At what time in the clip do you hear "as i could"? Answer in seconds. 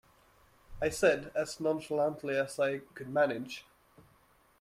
2.35-3.09